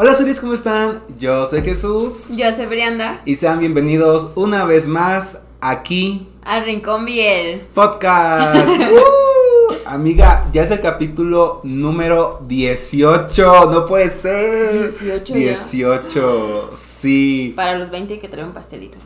[0.00, 1.02] Hola Suris, ¿cómo están?
[1.18, 2.28] Yo soy Jesús.
[2.36, 3.20] Yo soy Brianda.
[3.24, 8.68] Y sean bienvenidos una vez más aquí al Rincón Biel Podcast.
[8.92, 9.74] ¡Uh!
[9.86, 13.72] amiga, ya es el capítulo número 18.
[13.72, 14.82] No puede ser.
[14.82, 15.34] 18.
[15.34, 16.70] 18.
[16.76, 17.52] Sí.
[17.56, 18.98] Para los 20 hay que traer un pastelito.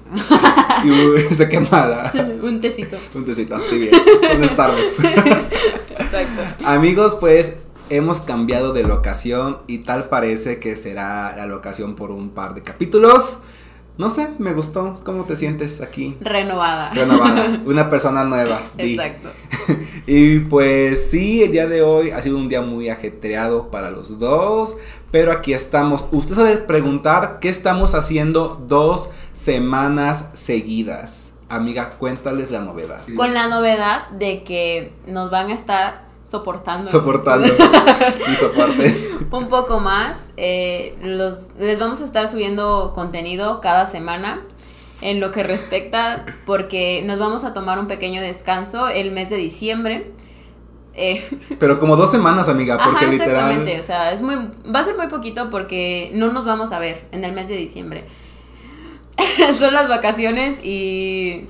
[0.85, 2.13] Y uh, se quema
[2.43, 2.99] un tecito.
[3.15, 3.95] Un tecito, sí, bien.
[4.37, 4.99] Un Starbucks.
[5.99, 6.67] Exacto.
[6.67, 7.55] Amigos, pues
[7.97, 12.63] hemos cambiado de locación y tal parece que será la locación por un par de
[12.63, 13.41] capítulos.
[13.99, 14.97] No sé, me gustó.
[15.05, 16.17] ¿Cómo te sientes aquí?
[16.21, 16.91] Renovada.
[16.91, 17.61] Renovada.
[17.67, 18.63] Una persona nueva.
[18.79, 19.29] Exacto.
[20.07, 24.19] y pues sí, el día de hoy ha sido un día muy ajetreado para los
[24.19, 24.77] dos.
[25.11, 26.07] Pero aquí estamos.
[26.11, 31.35] Usted sabe preguntar qué estamos haciendo dos semanas seguidas.
[31.51, 33.03] Amiga, cuéntales la novedad.
[33.15, 36.91] Con la novedad de que nos van a estar soportando.
[36.91, 37.49] Soportando.
[38.33, 39.11] y soporte.
[39.31, 40.31] Un poco más.
[40.37, 44.41] Eh, los, les vamos a estar subiendo contenido cada semana
[45.01, 49.37] en lo que respecta, porque nos vamos a tomar un pequeño descanso el mes de
[49.37, 50.13] diciembre.
[50.95, 51.25] Eh,
[51.59, 54.37] Pero como dos semanas, amiga, porque Ajá, exactamente, o sea, es muy,
[54.75, 57.57] va a ser muy poquito porque no nos vamos a ver en el mes de
[57.57, 58.05] diciembre.
[59.59, 61.47] Son las vacaciones y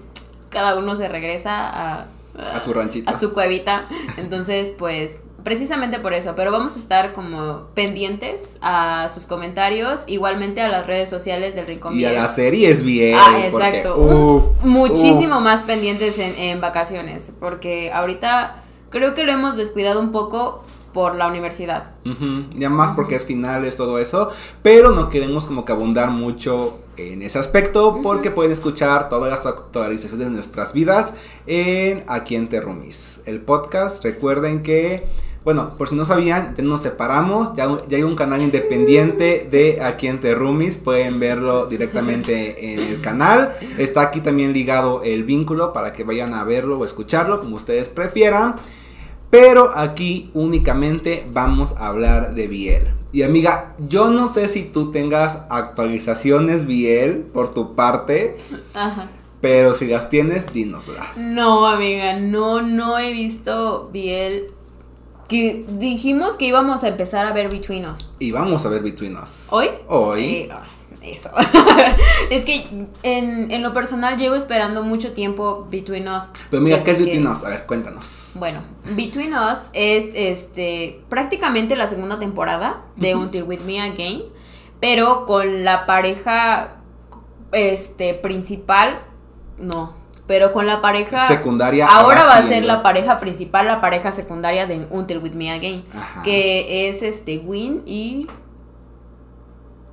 [0.48, 2.06] cada uno se regresa a
[2.38, 3.10] a su ranchito.
[3.10, 3.88] A su cuevita.
[4.16, 6.34] Entonces, pues, precisamente por eso.
[6.36, 11.66] Pero vamos a estar como pendientes a sus comentarios, igualmente a las redes sociales del
[11.66, 13.16] Rincón Y a las series bien.
[13.18, 14.54] Ah, exacto.
[14.62, 17.32] muchísimo más pendientes en, en vacaciones.
[17.38, 21.90] Porque ahorita creo que lo hemos descuidado un poco por la universidad.
[22.54, 24.30] Ya más porque es finales, todo eso.
[24.62, 29.46] Pero no queremos como que abundar mucho en ese aspecto porque pueden escuchar todas las
[29.46, 31.14] actualizaciones de nuestras vidas
[31.46, 33.22] en Aquí en Terrumis.
[33.26, 35.06] El podcast, recuerden que...
[35.44, 39.82] Bueno, por si no sabían, ya nos separamos, ya, ya hay un canal independiente de
[39.82, 43.52] Aquí en Terrumis, pueden verlo directamente en el canal.
[43.76, 47.88] Está aquí también ligado el vínculo para que vayan a verlo o escucharlo, como ustedes
[47.88, 48.54] prefieran.
[49.32, 52.84] Pero aquí únicamente vamos a hablar de Biel.
[53.12, 58.36] Y amiga, yo no sé si tú tengas actualizaciones Biel por tu parte.
[58.74, 59.08] Ajá.
[59.40, 61.16] Pero si las tienes, dínoslas.
[61.16, 64.48] No, amiga, no, no he visto Biel.
[65.28, 68.12] Que dijimos que íbamos a empezar a ver Between Us.
[68.18, 69.46] Y vamos a ver Between Us.
[69.50, 69.68] ¿Hoy?
[69.88, 70.24] Hoy.
[70.24, 70.50] Eh,
[71.04, 71.30] eso.
[72.30, 72.66] es que
[73.02, 76.24] en, lo personal llevo esperando mucho tiempo Between Us.
[76.50, 77.44] Pero mira, ¿qué es Between Us?
[77.44, 78.32] A ver, cuéntanos.
[78.34, 78.62] Bueno,
[78.94, 84.22] Between Us es este prácticamente la segunda temporada de Until With Me Again,
[84.80, 86.76] pero con la pareja
[87.52, 89.00] este principal,
[89.58, 89.94] no,
[90.26, 91.86] pero con la pareja secundaria.
[91.86, 95.84] Ahora va a ser la pareja principal, la pareja secundaria de Until With Me Again,
[96.24, 98.26] que es este Win y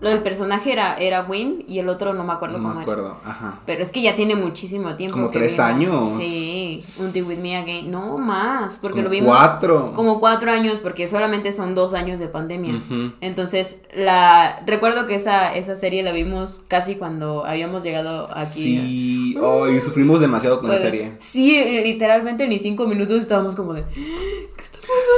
[0.02, 3.18] lo del personaje era, era Win y el otro no me acuerdo no me acuerdo,
[3.26, 3.60] ajá.
[3.66, 5.18] Pero es que ya tiene muchísimo tiempo.
[5.18, 6.16] Como tres años.
[6.18, 7.92] Sí, un With Me Again.
[7.92, 9.36] No más, porque lo vimos.
[9.36, 9.94] Cuatro.
[9.96, 12.82] Como cuatro años, porque solamente son dos años de pandemia.
[13.22, 18.48] Entonces, la recuerdo que esa, esa serie la vimos casi cuando habíamos llegado aquí.
[18.60, 21.14] Sí, oh, y sufrimos demasiado con la serie.
[21.20, 23.84] Sí, literalmente ni cinco minutos estábamos como de.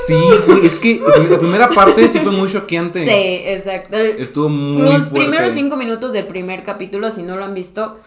[0.07, 0.17] Sí,
[0.63, 3.03] es que la primera parte sí fue muy choqueante.
[3.03, 3.97] Sí, exacto.
[3.97, 7.97] Estuvo muy Los primeros cinco minutos del primer capítulo, si no lo han visto,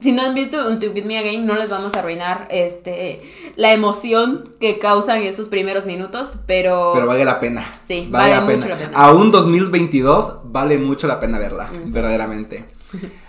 [0.00, 3.20] si no han visto un To Beat Me Again, no les vamos a arruinar este,
[3.56, 6.92] la emoción que causan esos primeros minutos, pero...
[6.94, 7.70] Pero vale la pena.
[7.84, 8.68] Sí, vale, la mucho pena.
[8.68, 8.98] la pena.
[8.98, 12.64] Aún 2022 vale mucho la pena verla, verdaderamente.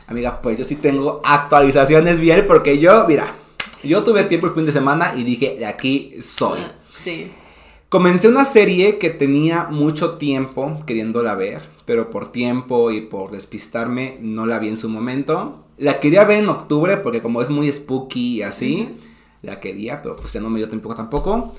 [0.07, 3.33] Amiga, pues yo sí tengo actualizaciones bien porque yo, mira,
[3.83, 6.59] yo tuve tiempo el fin de semana y dije, de aquí soy.
[7.01, 7.31] Sí.
[7.89, 14.17] Comencé una serie que tenía mucho tiempo queriéndola ver, pero por tiempo y por despistarme
[14.21, 15.65] no la vi en su momento.
[15.77, 18.95] La quería ver en octubre porque como es muy spooky y así,
[19.41, 21.55] la quería, pero pues ya no me dio tiempo tampoco.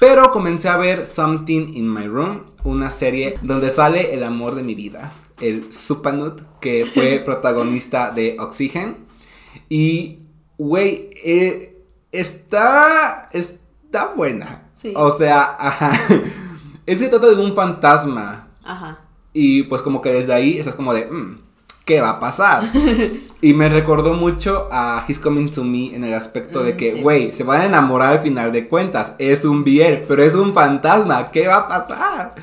[0.00, 4.62] Pero comencé a ver Something in My Room, una serie donde sale el amor de
[4.62, 8.96] mi vida, el Supanut, que fue protagonista de Oxygen.
[9.70, 10.18] Y,
[10.58, 11.78] güey, eh,
[12.12, 13.65] está, está
[14.14, 14.62] buena.
[14.94, 15.92] O sea, ajá.
[16.86, 18.46] Es se trata de un fantasma.
[18.62, 19.00] Ajá.
[19.32, 21.40] Y pues como que desde ahí estás como de, mm,
[21.84, 22.62] ¿qué va a pasar?
[23.40, 27.02] y me recordó mucho a He's Coming to Me en el aspecto de mm, que,
[27.02, 29.16] güey, se van a enamorar al final de cuentas.
[29.18, 31.26] Es un bier, pero es un fantasma.
[31.32, 32.34] ¿Qué va a pasar?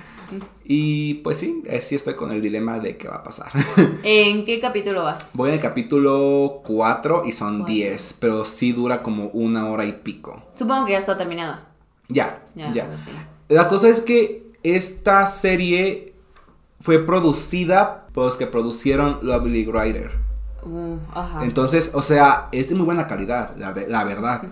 [0.66, 3.52] Y pues sí, eh, sí estoy con el dilema de qué va a pasar.
[4.04, 5.32] ¿En qué capítulo vas?
[5.34, 9.92] Voy en el capítulo 4 y son 10, pero sí dura como una hora y
[9.94, 10.42] pico.
[10.56, 11.68] Supongo que ya está terminada.
[12.08, 12.90] Ya, ya.
[13.50, 16.14] La cosa es que esta serie
[16.80, 20.12] fue producida por los que producieron Lovely Rider.
[20.64, 21.44] Uh, ajá.
[21.44, 24.44] Entonces, o sea, es de muy buena calidad, la, de- la verdad.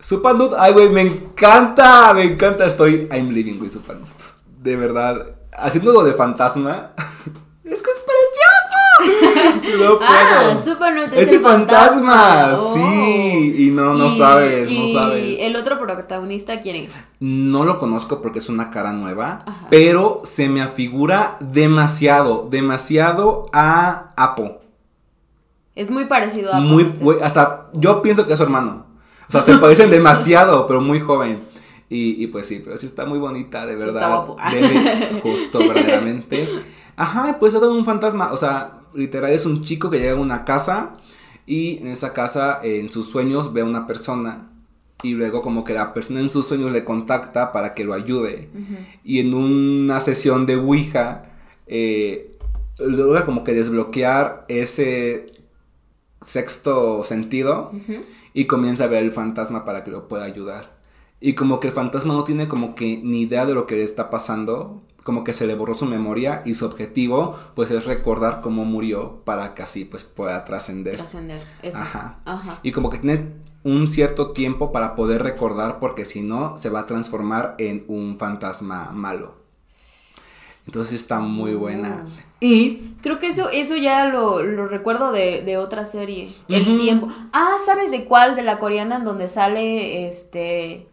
[0.00, 2.64] Supernut, ay, güey, me encanta, me encanta.
[2.66, 4.08] Estoy, I'm living with Supernut.
[4.62, 6.92] De verdad, haciéndolo de fantasma.
[7.64, 9.32] es que es precioso.
[9.62, 10.00] No puedo.
[10.02, 12.74] Ah, Supernut es, Es el fantasma, Oh.
[12.74, 15.36] sí, y no, no Y- sabes, no y sabes.
[15.40, 16.90] el otro protagonista, ¿quién es?
[17.20, 19.66] No lo conozco porque es una cara nueva, Ajá.
[19.70, 24.60] pero se me afigura demasiado, demasiado a Apo.
[25.74, 28.86] Es muy parecido a Apo, hasta yo pienso que es su hermano.
[29.28, 31.44] O sea, se parecen demasiado, pero muy joven.
[31.92, 34.02] Y, y pues sí, pero sí está muy bonita, de Sí verdad.
[34.02, 34.36] está guapo.
[34.50, 36.48] Debe, justo, verdaderamente.
[36.96, 38.32] Ajá, pues era un fantasma.
[38.32, 40.96] O sea, literal es un chico que llega a una casa
[41.46, 44.48] y en esa casa, eh, en sus sueños, ve a una persona.
[45.02, 48.48] Y luego como que la persona en sus sueños le contacta para que lo ayude.
[49.04, 51.24] Y en una sesión de Ouija,
[51.66, 52.36] eh,
[52.78, 55.26] logra como que desbloquear ese
[56.24, 58.00] sexto sentido Ujú.
[58.32, 60.80] y comienza a ver el fantasma para que lo pueda ayudar.
[61.24, 63.84] Y como que el fantasma no tiene como que ni idea de lo que le
[63.84, 68.40] está pasando, como que se le borró su memoria y su objetivo pues es recordar
[68.40, 70.96] cómo murió para que así pues pueda trascender.
[70.96, 71.40] Trascender.
[71.74, 72.18] Ajá.
[72.24, 72.58] Ajá.
[72.64, 76.80] Y como que tiene un cierto tiempo para poder recordar porque si no se va
[76.80, 79.36] a transformar en un fantasma malo.
[80.66, 82.04] Entonces está muy buena.
[82.04, 82.10] Oh.
[82.40, 86.32] Y Creo que eso, eso ya lo, lo recuerdo de, de otra serie.
[86.48, 87.08] El tiempo.
[87.32, 88.36] Ah, ¿sabes de cuál?
[88.36, 90.88] De la coreana en donde sale este.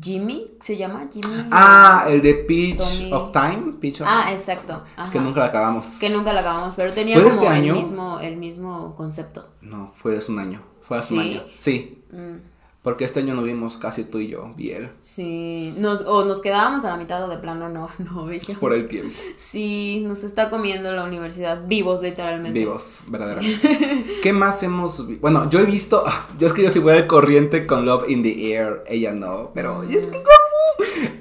[0.00, 1.08] Jimmy, ¿se llama?
[1.12, 1.48] Jimmy.
[1.50, 3.12] ah, el de Peach Tommy.
[3.12, 4.82] of Time, Peach of Ah, exacto.
[4.96, 5.10] Ajá.
[5.10, 5.98] que nunca la acabamos.
[6.00, 7.74] Que nunca la acabamos, pero tenía ¿Fue de como este año?
[7.74, 9.48] el mismo, el mismo concepto.
[9.62, 10.62] No, fue hace un año.
[10.82, 11.42] Fue hace un año.
[11.58, 12.02] Sí.
[12.12, 12.36] Mm,
[12.82, 14.90] Porque este año no vimos casi tú y yo, Biel.
[15.00, 18.56] sí, nos, o nos quedábamos a la mitad o de plano no, no veíamos.
[18.58, 19.12] Por el tiempo.
[19.36, 22.58] Sí, nos está comiendo la universidad, vivos literalmente.
[22.58, 24.06] Vivos, verdaderamente.
[24.22, 26.04] ¿Qué más hemos vi- Bueno, yo he visto.
[26.06, 28.84] ah, Yo es que yo soy muy al corriente con Love in the Air.
[28.86, 29.50] Ella no.
[29.54, 29.82] Pero.
[29.82, 30.22] es que.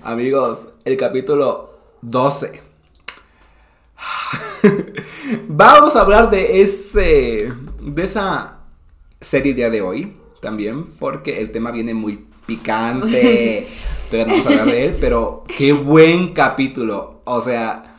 [0.04, 1.72] Amigos, el capítulo
[2.04, 2.62] 12.
[5.48, 7.52] Vamos a hablar de ese.
[7.82, 8.60] De esa
[9.20, 10.18] serie el día de hoy.
[10.42, 10.84] También.
[11.00, 13.68] Porque el tema viene muy picante.
[14.12, 14.98] Pero no vamos a hablar de él.
[15.00, 17.22] Pero qué buen capítulo.
[17.26, 17.96] O sea.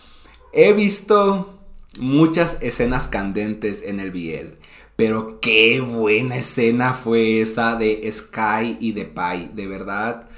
[0.52, 1.58] He visto
[1.98, 4.58] muchas escenas candentes en el Biel.
[4.96, 9.50] Pero qué buena escena fue esa de Sky y de Pai.
[9.54, 10.28] De verdad.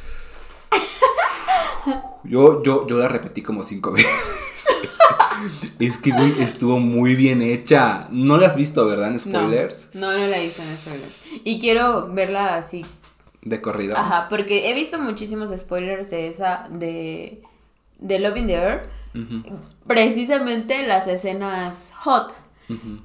[2.24, 4.59] Yo, yo, yo la repetí como cinco veces.
[5.78, 8.08] Es que, güey, estuvo muy bien hecha.
[8.10, 9.08] No la has visto, ¿verdad?
[9.08, 9.90] En spoilers.
[9.94, 11.20] No, no, no la hice en spoilers.
[11.44, 12.84] Y quiero verla así.
[13.42, 13.96] De corrido.
[13.96, 17.42] Ajá, porque he visto muchísimos spoilers de esa, de,
[17.98, 18.80] de Love in the.
[19.14, 19.42] Ujú,
[19.86, 22.32] Precisamente las escenas hot.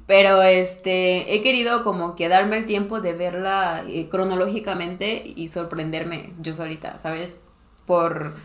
[0.06, 6.34] Pero este, he querido como que darme el tiempo de verla eh, cronológicamente y sorprenderme
[6.40, 7.38] yo solita, ¿sabes?
[7.88, 8.36] Por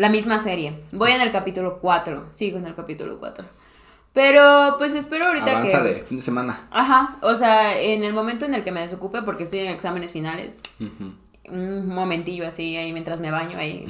[0.00, 0.80] la misma serie.
[0.92, 3.44] Voy en el capítulo 4, sigo en el capítulo 4.
[4.14, 6.02] Pero pues espero ahorita Avánzale, que...
[6.02, 6.66] fin de semana.
[6.70, 10.10] Ajá, o sea, en el momento en el que me desocupe porque estoy en exámenes
[10.10, 10.62] finales,
[11.48, 13.84] un momentillo así ahí mientras me baño ahí.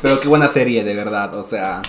[0.00, 1.34] Pero qué buena serie, de verdad.
[1.34, 1.82] O sea,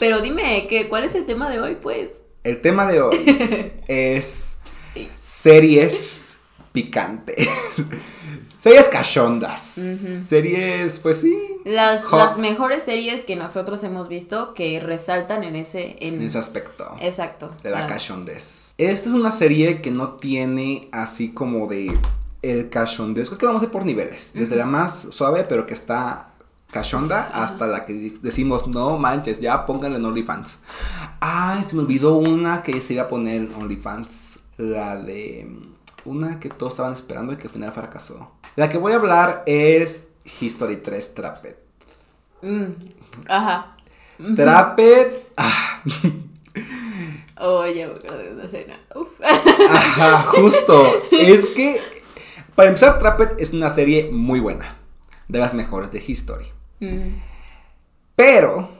[0.00, 2.22] Pero dime, ¿qué, ¿cuál es el tema de hoy, pues?
[2.42, 4.56] el tema de hoy es
[5.20, 6.38] series
[6.72, 7.84] picantes.
[8.58, 9.60] Series cachondas.
[9.60, 11.36] Series, pues sí.
[11.64, 15.96] Las, mejores series que nosotros hemos visto que resaltan en ese...
[16.00, 16.96] En, En ese aspecto.
[17.00, 17.52] Exacto.
[17.62, 18.74] De la o sea, cachondez.
[18.78, 21.92] Esta es una serie que no tiene así como de
[22.42, 23.28] el cachondez.
[23.28, 24.32] Creo que vamos a ir por niveles.
[24.34, 26.28] Desde la más suave, pero que está
[26.70, 30.58] cachonda, hasta la que decimos, no manches, ya pónganle en OnlyFans.
[31.20, 34.40] Ay, se me olvidó una que se iba a poner en OnlyFans.
[34.58, 35.48] La de.
[36.06, 38.30] Una que todos estaban esperando y que al final fracasó.
[38.56, 40.08] La que voy a hablar es
[40.40, 41.56] History 3 Trapped.
[42.42, 42.66] mm,
[43.28, 43.76] ajá.
[44.34, 45.22] Trapped.
[45.36, 45.82] ah,
[47.38, 48.80] Oh, ya me acuerdo de una escena.
[48.94, 49.08] Uf.
[49.22, 51.02] Ajá, justo.
[51.12, 51.78] Es que,
[52.54, 54.78] para empezar, Trapped es una serie muy buena.
[55.28, 56.46] De las mejores de History.
[56.80, 57.08] Mm,
[58.14, 58.70] Pero,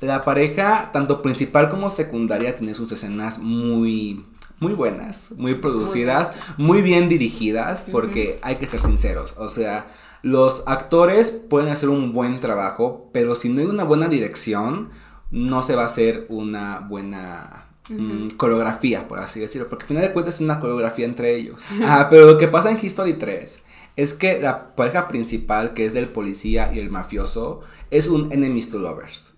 [0.00, 4.24] la pareja, tanto principal como secundaria, tiene sus escenas muy,
[4.60, 9.34] muy buenas, muy producidas, muy, bien dirigidas, porque hay que ser sinceros.
[9.38, 9.86] O sea,
[10.22, 14.90] los actores pueden hacer un buen trabajo, pero si no hay una buena dirección,
[15.30, 19.68] no se va a hacer una buena mm, coreografía, por así decirlo.
[19.68, 21.60] Porque al final de cuentas es una coreografía entre ellos.
[21.84, 23.62] Ajá, pero lo que pasa en History 3
[23.96, 27.60] es que la pareja principal, que es del policía y el mafioso,
[27.90, 29.34] es un enemies to lovers.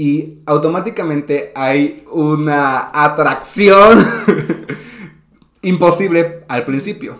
[0.00, 4.06] Y automáticamente hay una atracción
[5.62, 7.16] imposible al principio.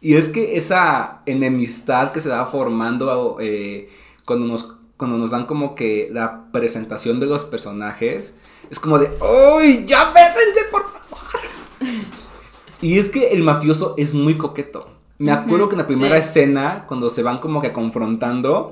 [0.00, 3.90] Y es que esa enemistad que se va formando eh,
[4.24, 8.34] cuando, nos, cuando nos dan como que la presentación de los personajes,
[8.70, 9.10] es como de,
[9.56, 9.84] ¡Uy!
[9.84, 11.40] ¡Ya vétense, por favor!
[12.80, 14.86] Y es que el mafioso es muy coqueto.
[15.18, 18.70] Me acuerdo que en la primera escena, cuando se van como que confrontando,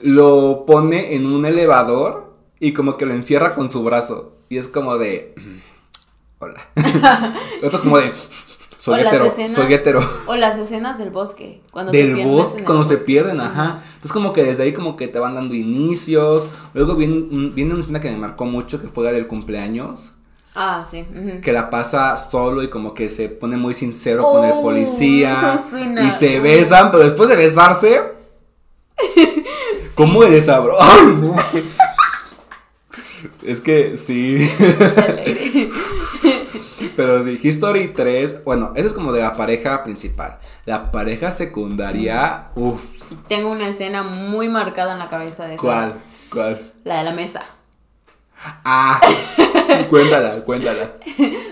[0.00, 4.36] lo pone en un elevador y como que lo encierra con su brazo.
[4.48, 5.34] Y es como de.
[6.38, 6.68] Hola.
[7.62, 8.12] otro como de.
[8.78, 10.06] Soy hetero, soy hetero.
[10.26, 11.62] O las escenas del bosque.
[11.70, 13.80] Cuando del se bosque, cuando se pierden, ajá.
[13.86, 16.46] Entonces como que desde ahí como que te van dando inicios.
[16.74, 20.12] Luego viene, viene una escena que me marcó mucho, que fue la del cumpleaños.
[20.54, 21.04] Ah, sí.
[21.42, 25.64] Que la pasa solo y como que se pone muy sincero con el oh, policía.
[26.06, 28.02] y se besan, pero después de besarse.
[29.96, 30.76] ¿Cómo eres abro?
[33.44, 34.50] es que sí.
[36.96, 40.38] pero sí, History 3, bueno, eso es como de la pareja principal.
[40.64, 42.82] La pareja secundaria, uff.
[43.28, 45.62] Tengo una escena muy marcada en la cabeza de esa.
[45.62, 45.94] ¿Cuál?
[46.30, 46.72] ¿Cuál?
[46.84, 47.44] La de la mesa.
[48.64, 49.00] Ah,
[49.90, 50.94] cuéntala, cuéntala.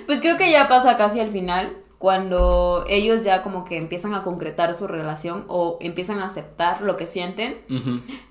[0.06, 4.22] Pues creo que ya pasa casi al final, cuando ellos ya como que empiezan a
[4.22, 7.60] concretar su relación o empiezan a aceptar lo que sienten.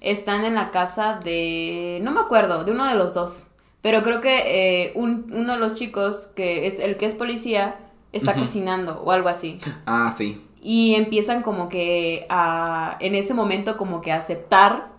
[0.02, 3.51] Están en la casa de, no me acuerdo, de uno de los dos.
[3.82, 7.80] Pero creo que eh, uno de los chicos, que es el que es policía,
[8.12, 9.60] está cocinando o algo así.
[9.86, 10.42] Ah, sí.
[10.64, 14.92] Y empiezan como que a, en ese momento como que a aceptar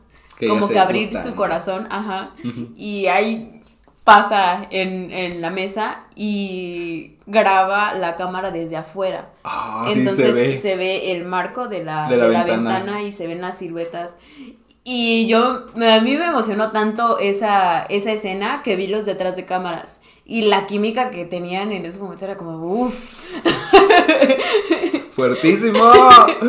[0.48, 2.30] como que abrir su corazón, ajá.
[2.76, 3.62] Y ahí
[4.04, 9.30] pasa en, la mesa y graba la cámara desde afuera.
[9.44, 11.12] Ah, Entonces se, ve.
[11.12, 13.02] el marco de la, ventana.
[13.02, 14.16] y se ven las siluetas.
[14.84, 19.44] Y yo, a mí me emocionó tanto esa, esa escena que vi los detrás de
[19.44, 20.00] cámaras.
[20.24, 23.32] Y la química que tenían en ese momento era como, uff.
[25.12, 25.78] Fuertísimo.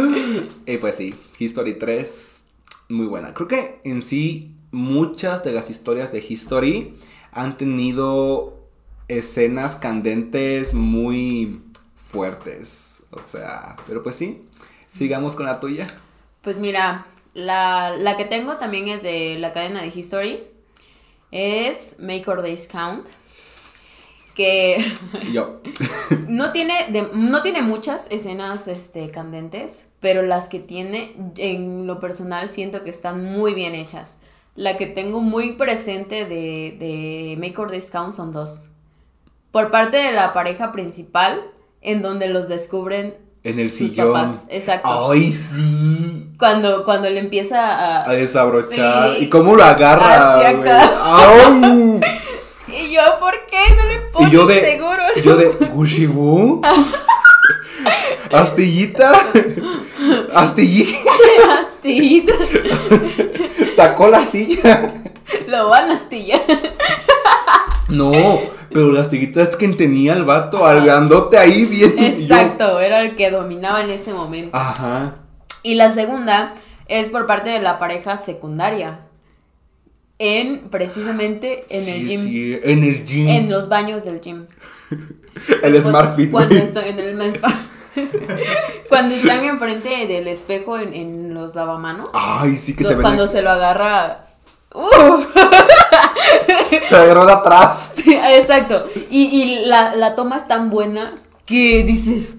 [0.66, 2.44] y pues sí, History 3
[2.90, 3.34] muy buena.
[3.34, 6.96] Creo que en sí muchas de las historias de History
[7.32, 8.68] han tenido
[9.08, 11.62] escenas candentes muy
[11.96, 13.04] fuertes.
[13.12, 14.44] O sea, pero pues sí,
[14.94, 15.88] sigamos con la tuya.
[16.42, 20.44] Pues mira, la, la que tengo también es de la cadena de History.
[21.32, 23.08] Es Make or Days Count
[24.36, 24.84] que
[25.32, 25.62] yo.
[26.28, 32.50] no tiene no tiene muchas escenas este candentes pero las que tiene en lo personal
[32.50, 34.18] siento que están muy bien hechas.
[34.54, 38.66] La que tengo muy presente de, de Make or Discount son dos.
[39.52, 41.42] Por parte de la pareja principal
[41.80, 44.14] en donde los descubren en el sus sillón.
[44.14, 44.46] Papás.
[44.50, 45.12] Exacto.
[45.12, 46.30] Ay, sí.
[46.38, 48.10] Cuando, cuando le empieza a...
[48.10, 49.12] A desabrochar.
[49.20, 50.42] ¿Y cómo lo agarra?
[52.76, 55.04] Y yo, ¿por qué no le pones y yo de, seguro?
[55.16, 56.62] Y yo de, Gushibu.
[58.32, 59.12] Astillita.
[60.34, 60.98] Astillita.
[61.60, 62.34] Astillita.
[63.76, 64.94] Sacó la astilla.
[65.54, 66.42] Lo van a astillar.
[67.90, 68.12] No,
[68.72, 71.94] pero la astillita es quien tenía el vato algándote ahí bien.
[72.00, 74.58] Exacto, era el que dominaba en ese momento.
[74.58, 75.16] Ajá.
[75.62, 76.56] Y la segunda
[76.88, 79.02] es por parte de la pareja secundaria
[80.18, 82.24] en precisamente en el gym.
[82.26, 83.28] Sí, en el gym.
[83.28, 84.48] En los baños del gym.
[85.62, 86.32] el Smart Fit.
[86.32, 87.42] Cuando están en el
[88.90, 92.10] Cuando están enfrente del espejo en, los lavamanos.
[92.14, 93.04] Ay, sí que se ve.
[93.04, 94.24] Cuando se lo agarra.
[96.88, 97.92] Se agarró de atrás.
[97.96, 98.86] Sí, exacto.
[99.10, 101.16] Y, y la, la toma es tan buena
[101.46, 102.38] que dices,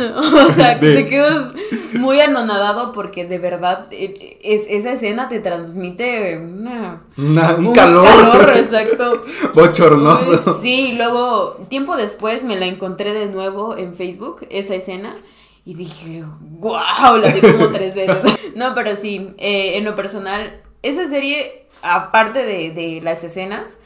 [0.00, 1.52] o sea, que te quedas
[1.94, 8.52] muy anonadado porque de verdad e, es, esa escena te transmite un, calor.
[8.56, 9.22] exacto.
[9.54, 10.58] Bochornoso.
[10.60, 15.14] Sí, luego, tiempo después me la encontré de nuevo en Facebook, esa escena.
[15.64, 18.16] Y dije, wow, la vi como tres veces.
[18.56, 23.78] No, pero sí, eh, en lo personal, esa serie, aparte de, de las escenas,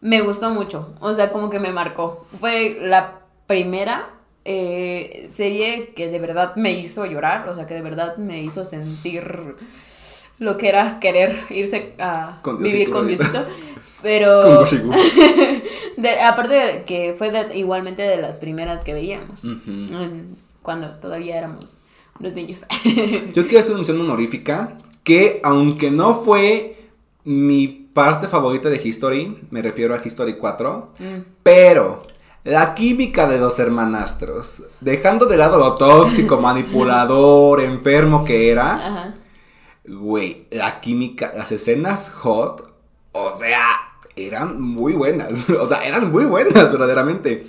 [0.00, 0.94] me gustó mucho.
[1.00, 2.26] O sea, como que me marcó.
[2.38, 4.10] Fue la primera
[4.44, 8.64] eh, serie que de verdad me hizo llorar, o sea, que de verdad me hizo
[8.64, 9.56] sentir
[10.38, 13.44] lo que era querer irse a vivir con Diosito.
[14.02, 14.64] Pero
[16.22, 19.42] aparte de que fue igualmente de las primeras que veíamos,
[20.62, 21.78] cuando todavía éramos
[22.20, 22.66] los niños.
[23.34, 26.90] Yo quiero hacer una mención honorífica que aunque no fue
[27.22, 31.04] mi parte favorita de History, me refiero a History 4, mm.
[31.44, 32.02] pero
[32.42, 34.64] La química de los hermanastros.
[34.80, 39.14] Dejando de lado lo tóxico, manipulador, enfermo que era.
[39.84, 42.68] Güey, la química, las escenas hot,
[43.12, 43.76] o sea,
[44.16, 45.48] eran muy buenas.
[45.60, 47.46] O sea, eran muy buenas, verdaderamente.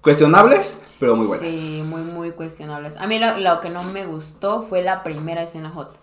[0.00, 1.52] Cuestionables, pero muy buenas.
[1.52, 2.96] Sí, muy, muy cuestionables.
[2.96, 6.01] A mí lo, lo que no me gustó fue la primera escena hot.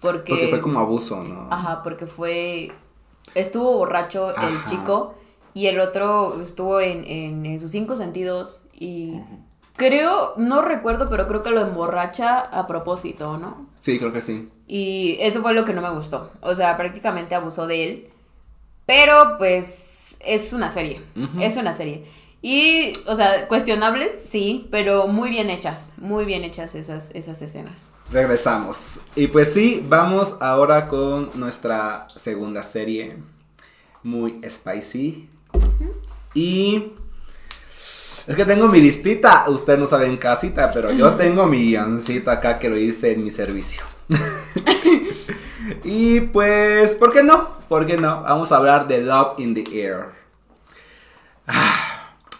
[0.00, 1.48] Porque, Porque fue como abuso, ¿no?
[1.50, 2.72] Ajá, porque fue...
[3.34, 5.14] Estuvo borracho el chico
[5.52, 9.20] y el otro estuvo en, en- en sus cinco sentidos y
[9.74, 13.66] creo, no recuerdo, pero creo que lo emborracha a propósito, ¿no?
[13.80, 14.48] Sí, creo que sí.
[14.68, 16.30] Y eso fue lo que no me gustó.
[16.40, 18.08] O sea, prácticamente abusó de él.
[18.86, 21.02] Pero pues es una serie.
[21.40, 22.04] Es una serie.
[22.48, 25.94] Y, o sea, cuestionables, sí, pero muy bien hechas.
[25.96, 27.92] Muy bien hechas esas, esas escenas.
[28.12, 29.00] Regresamos.
[29.16, 33.16] Y pues sí, vamos ahora con nuestra segunda serie.
[34.04, 35.28] Muy spicy.
[36.34, 36.92] Y...
[38.28, 39.46] Es que tengo mi listita.
[39.48, 43.32] Ustedes no saben casita, pero yo tengo mi guioncito acá que lo hice en mi
[43.32, 43.82] servicio.
[45.82, 47.58] y pues, ¿por qué no?
[47.68, 48.22] ¿Por qué no?
[48.22, 50.14] Vamos a hablar de Love in the Air.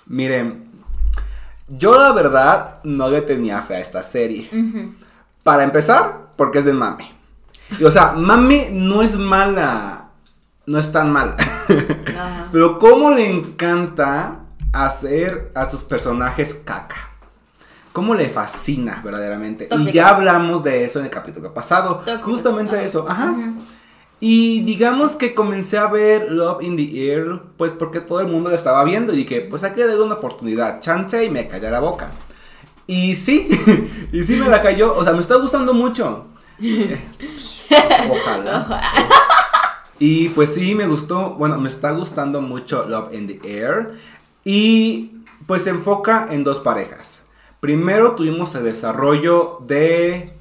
[0.06, 0.64] Ah, miren,
[1.68, 4.48] yo la verdad no le tenía fe a esta serie.
[5.42, 7.12] Para empezar, porque es de Mami.
[7.78, 10.08] Y, o sea, Mami no es mala.
[10.66, 11.36] No es tan mala.
[12.52, 14.40] Pero cómo le encanta
[14.72, 16.96] hacer a sus personajes caca.
[17.92, 19.68] Cómo le fascina verdaderamente.
[19.70, 21.96] Y ya hablamos de eso en el capítulo pasado.
[22.04, 22.30] Tóxico.
[22.30, 22.84] Justamente Ajá.
[22.84, 23.08] eso.
[23.08, 23.34] Ajá.
[24.18, 28.48] Y digamos que comencé a ver Love in the Air, pues porque todo el mundo
[28.48, 31.70] lo estaba viendo y dije, pues hay que darle una oportunidad, chance y me callé
[31.70, 32.10] la boca.
[32.86, 33.48] Y sí,
[34.12, 36.28] y sí me la cayó, o sea, me está gustando mucho.
[38.10, 38.80] Ojalá.
[39.98, 43.92] Y pues sí, me gustó, bueno, me está gustando mucho Love in the Air.
[44.44, 47.24] Y pues se enfoca en dos parejas.
[47.60, 50.32] Primero tuvimos el desarrollo de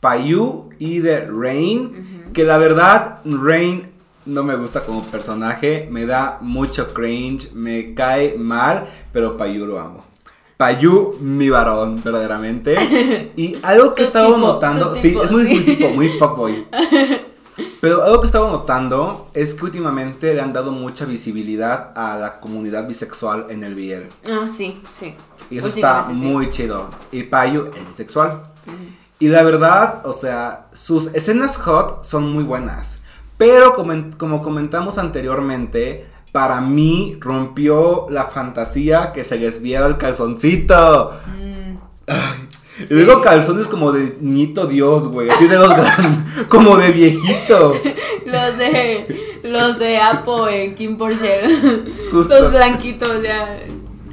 [0.00, 2.19] Payu y de Rain.
[2.32, 3.90] Que la verdad, Rain
[4.26, 5.88] no me gusta como personaje.
[5.90, 7.52] Me da mucho cringe.
[7.52, 8.86] Me cae mal.
[9.12, 10.04] Pero Payu lo amo.
[10.56, 12.76] Payu, mi varón, verdaderamente.
[13.36, 14.94] Y algo que estaba tipo, notando.
[14.94, 15.54] Sí, tipo, es muy, sí.
[15.54, 16.66] muy tipo, muy fuckboy.
[17.80, 22.40] Pero algo que estaba notando es que últimamente le han dado mucha visibilidad a la
[22.40, 24.30] comunidad bisexual en el BL.
[24.30, 25.14] Ah, sí, sí.
[25.50, 26.20] Y eso está sí.
[26.20, 26.90] muy chido.
[27.10, 28.42] Y Payu es bisexual.
[29.20, 32.98] Y la verdad, o sea, sus escenas hot son muy buenas.
[33.36, 33.74] Pero
[34.18, 41.12] como comentamos anteriormente, para mí rompió la fantasía que se les viera el calzoncito.
[42.06, 42.48] Ay,
[42.82, 42.94] Y Sí.
[42.94, 45.28] luego calzones como de niñito Dios, güey.
[45.28, 46.46] Así de dos grandes.
[46.48, 47.74] como de viejito.
[48.26, 51.40] Los de los de Apple en Kim Porsche.
[52.12, 52.38] Justo.
[52.38, 53.58] Los blanquitos ya.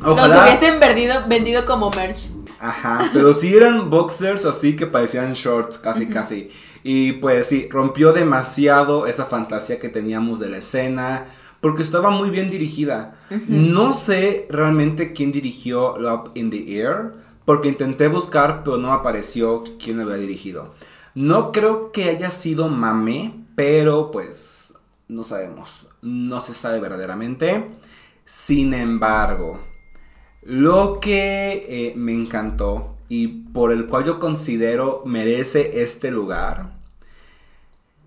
[0.04, 0.28] Ojalá.
[0.36, 2.30] Los hubiesen vendido, vendido como merch.
[2.60, 6.50] Ajá, pero sí eran boxers así que parecían shorts, casi casi.
[6.84, 11.26] Y pues sí, rompió demasiado esa fantasía que teníamos de la escena,
[11.62, 13.16] porque estaba muy bien dirigida.
[13.48, 17.14] No sé realmente quién dirigió Love in the Air,
[17.46, 20.74] porque intenté buscar, pero no apareció quién lo había dirigido.
[21.16, 24.74] No creo que haya sido Mame, pero pues
[25.08, 27.66] no sabemos, no se sabe verdaderamente.
[28.26, 29.60] Sin embargo,
[30.44, 36.78] lo que eh, me encantó y por el cual yo considero merece este lugar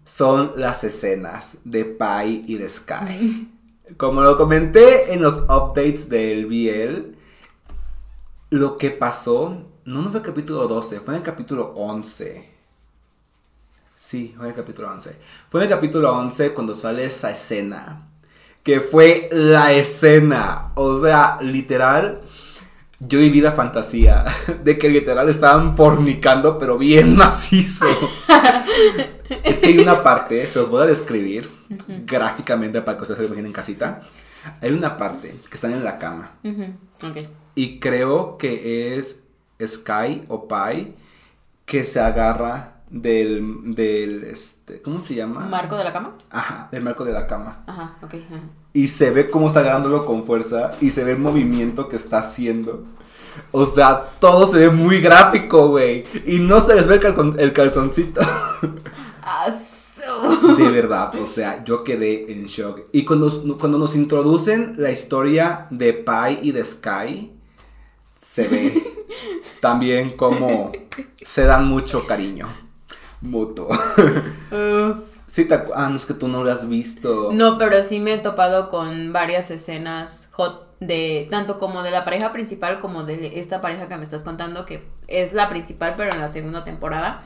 [0.05, 3.49] son las escenas de Pai y de Sky.
[3.97, 7.15] Como lo comenté en los updates del BL,
[8.51, 12.49] lo que pasó, no, no fue el capítulo 12, fue en el capítulo 11.
[13.97, 15.17] Sí, fue en el capítulo 11.
[15.49, 18.10] Fue en el capítulo 11 cuando sale esa escena.
[18.63, 20.73] Que fue la escena.
[20.75, 22.21] O sea, literal.
[22.99, 24.27] Yo viví la fantasía
[24.63, 27.87] de que literal estaban fornicando, pero bien macizo.
[29.43, 31.49] es que hay una parte, se los voy a describir
[32.05, 34.03] gráficamente para que ustedes se lo imaginen en casita.
[34.61, 36.33] Hay una parte que están en la cama.
[37.55, 39.23] Y creo que es
[39.67, 40.95] Sky o Pai
[41.65, 45.47] que se agarra del, del, este, ¿cómo se llama?
[45.47, 46.15] ¿Marco de la cama?
[46.29, 47.63] Ajá, del marco de la cama.
[47.67, 48.15] Ajá, ok.
[48.15, 48.41] ajá.
[48.73, 52.19] Y se ve cómo está agarrándolo con fuerza y se ve el movimiento que está
[52.19, 52.85] haciendo.
[53.53, 56.05] O sea, todo se ve muy gráfico, güey.
[56.27, 58.21] Y no se les ve el, el calzoncito.
[59.23, 59.49] Ah,
[60.59, 62.81] De verdad, o sea, yo quedé en shock.
[62.91, 67.31] Y cuando, cuando nos introducen la historia de Pai y de Sky,
[68.17, 68.83] se ve
[69.61, 70.73] también como
[71.23, 72.49] se dan mucho cariño
[73.23, 74.97] Uf.
[75.27, 77.31] Sí, te ah, no es que tú no lo has visto.
[77.33, 82.05] No, pero sí me he topado con varias escenas hot de tanto como de la
[82.05, 86.11] pareja principal como de esta pareja que me estás contando que es la principal pero
[86.13, 87.23] en la segunda temporada.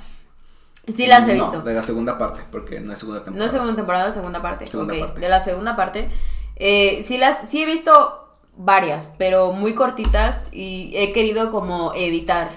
[0.94, 1.62] Sí las he No, visto.
[1.62, 3.38] de la segunda parte, porque no es segunda temporada.
[3.38, 4.70] No es segunda temporada, segunda parte.
[4.70, 5.20] Segunda parte.
[5.20, 6.10] de la segunda parte.
[6.56, 12.50] Eh, sí las, sí he visto varias, pero muy cortitas y he querido como evitar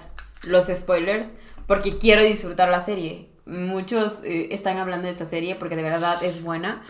[0.43, 1.36] los spoilers
[1.67, 3.27] porque quiero disfrutar la serie.
[3.45, 6.82] Muchos eh, están hablando de esta serie porque de verdad es buena,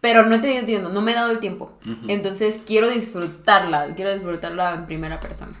[0.00, 1.72] pero no te entiendo, no me he dado el tiempo.
[2.06, 5.58] Entonces quiero disfrutarla, quiero disfrutarla en primera persona.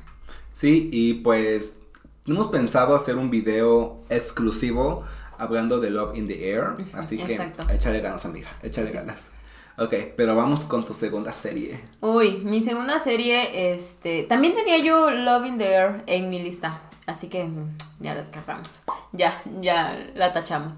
[0.50, 1.78] Sí, y pues
[2.26, 5.04] hemos pensado hacer un video exclusivo
[5.38, 7.38] hablando de Love in the Air, así que
[7.72, 9.32] échale ganas, amiga, échale Sí, sí, ganas.
[9.78, 11.78] Ok, pero vamos con tu segunda serie.
[12.00, 16.80] Uy, mi segunda serie, este, también tenía yo Love in the Air en mi lista,
[17.06, 20.76] así que mm, ya la escapamos, ya, ya la tachamos.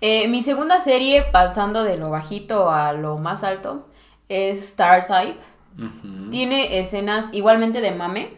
[0.00, 3.88] Eh, mi segunda serie, pasando de lo bajito a lo más alto,
[4.28, 5.38] es Star Type.
[6.32, 8.30] Tiene escenas igualmente de mame,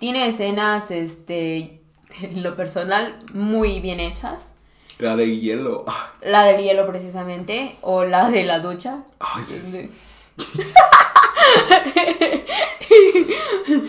[0.00, 1.80] tiene escenas, este,
[2.20, 4.54] en lo personal, muy bien hechas.
[4.98, 5.84] La de hielo.
[6.20, 9.04] La del hielo precisamente, o la de la ducha.
[9.20, 9.88] Ay, sí.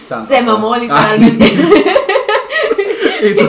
[0.28, 1.46] Se mamó literalmente.
[3.28, 3.48] y tú,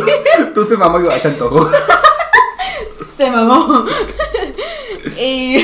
[0.55, 1.69] tú se mamó y se antojó.
[3.17, 3.85] Se mamó.
[5.21, 5.59] y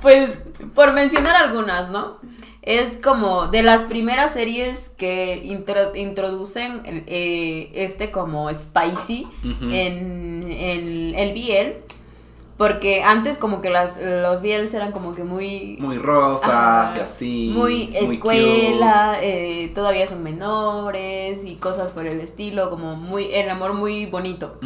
[0.00, 0.30] pues,
[0.74, 2.18] por mencionar algunas, ¿no?
[2.62, 11.14] Es como de las primeras series que intro- introducen eh, este como spicy en, en
[11.18, 11.93] el BL.
[12.56, 15.76] Porque antes como que las, los BLs eran como que muy...
[15.80, 17.52] Muy rosas Ajá, y así.
[17.52, 23.72] Muy escuela, eh, todavía son menores y cosas por el estilo, como muy, el amor
[23.72, 24.58] muy bonito.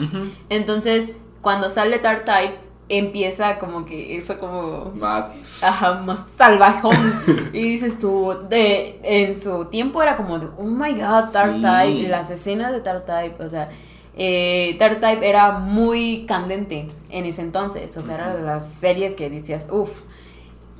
[0.50, 2.58] Entonces, cuando sale Tart Type,
[2.90, 4.92] empieza como que eso como...
[4.94, 5.62] Más.
[5.62, 6.96] Ajá, más salvajón.
[7.52, 11.62] y dices tú, de, en su tiempo era como de, oh my god, Tart Sí.
[11.62, 13.68] Type, las escenas de Tart Type, o sea,
[14.16, 19.66] eh, Type era muy candente en ese entonces, o sea, eran las series que decías,
[19.70, 20.02] uff.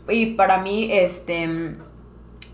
[0.08, 1.76] Y para mí, este,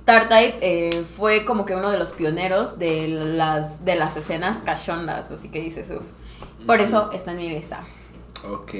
[0.04, 4.58] Tart Type eh, fue como que uno de los pioneros de las, de las escenas
[4.58, 6.04] cachondas, así que dices, uff.
[6.66, 7.84] Por eso está en mi lista.
[8.50, 8.74] Ok,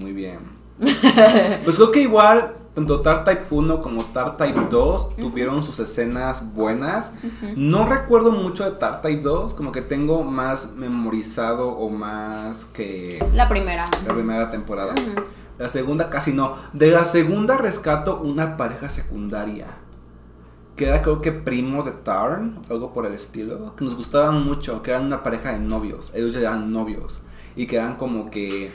[0.00, 0.40] muy bien.
[1.64, 6.54] Pues creo que igual, tanto Tart Type 1 como Tart Type 2 tuvieron sus escenas
[6.54, 7.12] buenas.
[7.56, 13.24] No recuerdo mucho de Tart Type 2, como que tengo más memorizado o más que
[13.32, 13.84] La primera.
[14.06, 14.94] la primera temporada.
[15.56, 16.56] La segunda casi no.
[16.72, 19.66] De la segunda rescato una pareja secundaria.
[20.74, 23.76] Que era creo que primo de Tarn, algo por el estilo.
[23.76, 26.10] Que nos gustaban mucho, que eran una pareja de novios.
[26.12, 27.20] Ellos ya eran novios.
[27.54, 28.72] Y que eran como que...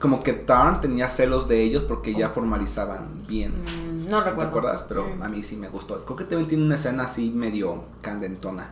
[0.00, 3.52] Como que Tarn tenía celos de ellos porque ya formalizaban bien.
[3.62, 4.48] Mm, no ¿No te recuerdo.
[4.50, 4.84] acuerdas?
[4.88, 5.22] Pero Mm.
[5.22, 5.96] a mí sí me gustó.
[6.04, 8.70] Creo que también tiene una escena así medio candentona.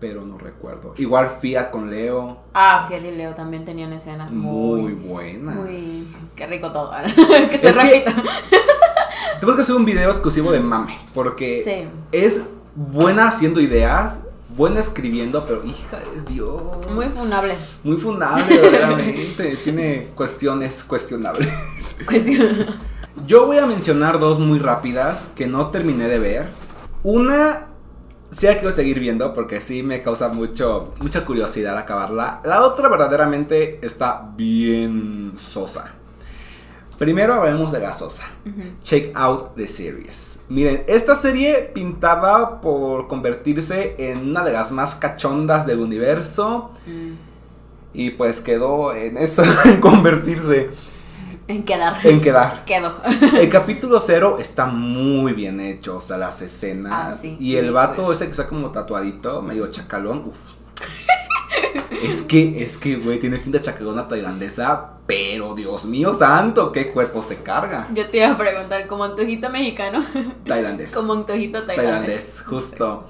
[0.00, 0.92] Pero no recuerdo.
[0.98, 2.38] Igual Fiat con Leo.
[2.52, 4.92] Ah, Fiat y Leo también tenían escenas Muy muy...
[4.92, 5.56] buenas.
[5.56, 6.06] Muy...
[6.34, 6.90] Qué rico todo.
[7.50, 8.14] que se Es que- repita.
[9.40, 11.88] Tenemos que hacer un video exclusivo de mame, porque Sí.
[12.12, 16.62] es buena haciendo ideas, buena escribiendo, pero hija de Dios.
[16.92, 17.54] Muy funable.
[17.84, 19.56] Muy fundable, verdaderamente.
[19.62, 21.48] Tiene cuestiones cuestionables.
[23.26, 26.48] Yo voy a mencionar dos muy rápidas que no terminé de ver.
[27.02, 27.66] Una
[28.30, 32.40] sí la quiero seguir viendo porque sí me causa mucho, mucha curiosidad acabarla.
[32.44, 35.94] La otra verdaderamente está bien sosa.
[36.98, 38.24] Primero hablemos de Gasosa.
[38.82, 40.40] Check out the series.
[40.48, 46.70] Miren, esta serie pintaba por convertirse en una de las más cachondas del universo.
[46.86, 47.12] Mm.
[47.92, 50.70] Y pues quedó en eso, en convertirse,
[51.48, 51.98] En quedar.
[52.06, 52.64] en quedar.
[52.64, 52.94] Quedo.
[53.38, 56.92] El capítulo cero está muy bien hecho, o sea, las escenas.
[56.92, 60.36] Ah, sí, y sí, el vato ese que está como tatuadito, medio chacalón, uff.
[62.02, 66.92] es que, es que, güey, tiene fin de chacalona tailandesa, pero Dios mío santo, qué
[66.92, 67.88] cuerpo se carga.
[67.94, 70.04] Yo te iba a preguntar, ¿como antojito mexicano?
[70.46, 70.94] Tailandés.
[70.94, 71.94] como antojito tailandés.
[71.94, 73.06] tailandés, justo.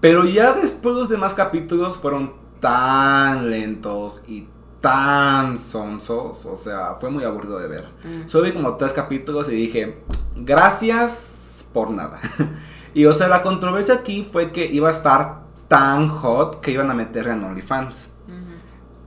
[0.00, 4.46] Pero ya después los demás capítulos fueron tan lentos y
[4.80, 7.88] tan sonsos, o sea, fue muy aburrido de ver.
[8.02, 8.28] Mm.
[8.28, 9.98] Solo vi como tres capítulos y dije,
[10.36, 12.20] gracias por nada.
[12.94, 16.90] y o sea, la controversia aquí fue que iba a estar tan hot que iban
[16.90, 18.08] a meterla en OnlyFans.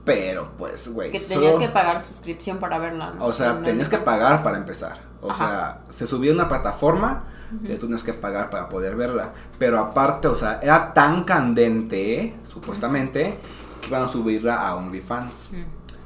[0.04, 1.12] Pero pues, güey.
[1.12, 3.12] Que tenías solo- que pagar suscripción para verla.
[3.16, 3.24] ¿no?
[3.26, 4.98] O sea, En tenías que pagar para empezar.
[5.20, 5.48] O Ajá.
[5.48, 7.24] sea, se subió a una plataforma
[7.66, 9.32] que tú tienes que pagar para poder verla.
[9.58, 13.38] Pero aparte, o sea, era tan candente, supuestamente,
[13.80, 15.50] que iban a subirla a OnlyFans.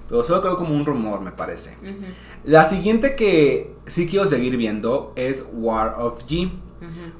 [0.08, 1.76] Pero solo quedó como un rumor, me parece.
[2.44, 6.52] La siguiente que sí quiero seguir viendo es War of G.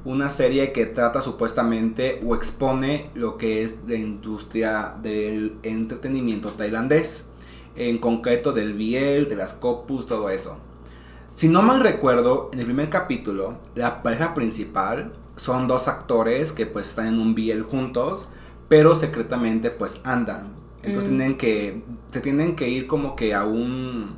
[0.05, 7.25] Una serie que trata supuestamente o expone lo que es la industria del entretenimiento tailandés.
[7.75, 10.57] En concreto del biel, de las copus, todo eso.
[11.29, 16.65] Si no mal recuerdo, en el primer capítulo, la pareja principal son dos actores que
[16.65, 18.27] pues están en un biel juntos,
[18.67, 20.53] pero secretamente pues andan.
[20.81, 21.17] Entonces Mm.
[21.17, 24.17] tienen que, se tienen que ir como que a un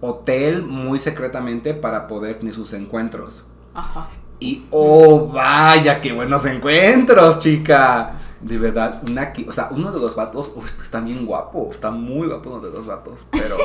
[0.00, 3.44] hotel muy secretamente para poder tener sus encuentros.
[3.74, 4.10] Ajá.
[4.40, 8.12] Y oh, vaya, qué buenos encuentros, chica.
[8.40, 12.50] De verdad, una, o sea, uno de los vatos, está bien guapo, está muy guapo
[12.50, 13.56] uno de los vatos, pero...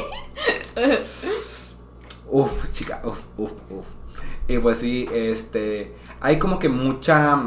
[2.30, 3.86] uf, chica, uf, uf, uf.
[4.48, 7.40] Y pues sí, este, hay como que mucha,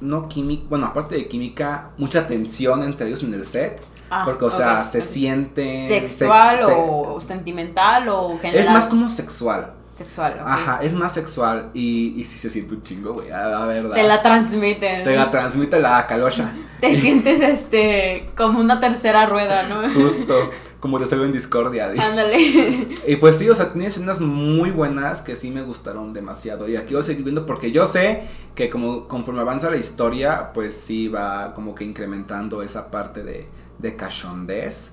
[0.00, 3.82] no química, bueno, aparte de química, mucha tensión entre ellos en el set.
[4.10, 5.88] Ah, porque, o sea, se sienten...
[5.88, 8.64] ¿Sexual se- se- o sentimental o general?
[8.66, 9.72] Es más como sexual.
[9.94, 10.44] Sexual, ok.
[10.44, 13.94] Ajá, es más sexual y, y sí se siente un chingo, güey, la verdad.
[13.94, 15.04] Te la transmiten.
[15.04, 16.52] Te la transmite la calosha.
[16.80, 19.88] Te sientes este como una tercera rueda, ¿no?
[19.94, 21.90] Justo, como te salgo en discordia.
[21.90, 22.00] di.
[22.00, 22.88] Ándale.
[23.06, 26.68] Y pues sí, o sea, tiene escenas muy buenas que sí me gustaron demasiado.
[26.68, 28.24] Y aquí voy a seguir viendo porque yo sé
[28.56, 33.46] que como conforme avanza la historia, pues sí va como que incrementando esa parte de,
[33.78, 34.90] de cachondez.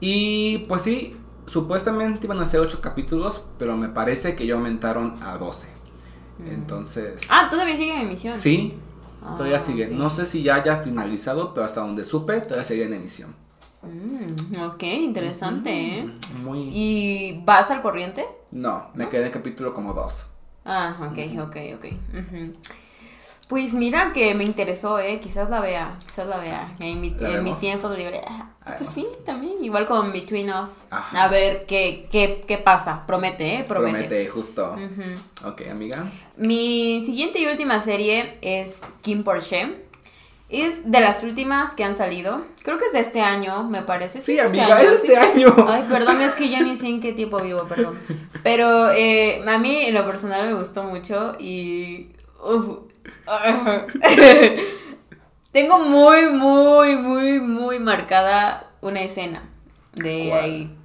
[0.00, 5.14] Y pues sí, supuestamente iban a ser 8 capítulos, pero me parece que ya aumentaron
[5.22, 5.66] a 12.
[6.46, 7.26] Entonces...
[7.30, 8.38] Ah, todavía sigue en emisión.
[8.38, 8.74] Sí,
[9.20, 9.86] todavía Ah, sigue.
[9.86, 9.92] ok.
[9.92, 13.34] No sé si ya haya finalizado, pero hasta donde supe, todavía sigue en emisión.
[13.82, 16.10] Mm, ok, interesante, ¿eh?
[16.42, 16.68] Muy...
[16.72, 18.26] ¿Y vas al corriente?
[18.50, 20.26] No, me quedé en el capítulo como 2.
[20.64, 21.84] Ah, ok, ok, ok.
[22.12, 22.52] Ujú.
[23.48, 25.20] Pues mira que me interesó, ¿eh?
[25.20, 26.74] Quizás la vea, quizás la vea.
[26.80, 28.20] En mi, en mi tiempo libre.
[28.26, 29.62] Ah, Pues sí, también.
[29.62, 30.84] Igual con Between Us.
[30.90, 31.24] Ajá.
[31.24, 33.06] A ver qué, qué, qué pasa.
[33.06, 33.64] Promete, ¿eh?
[33.66, 33.92] Promete.
[33.98, 34.76] Promete, justo.
[35.44, 36.10] Ok, amiga.
[36.36, 39.84] Mi siguiente y última serie es Kim Porsche.
[40.48, 42.44] Es de las últimas que han salido.
[42.64, 44.22] Creo que es de este año, me parece.
[44.22, 45.54] Sí, amiga, es este año.
[45.68, 47.96] Ay, perdón, es que ya ni sé en qué tiempo vivo, perdón.
[48.42, 52.08] Pero eh, a mí en lo personal me gustó mucho y...
[52.44, 52.78] uf.
[55.52, 59.42] Tengo muy, muy, muy, muy marcada una escena
[59.94, 60.44] de ¿Cuál?
[60.44, 60.76] ahí.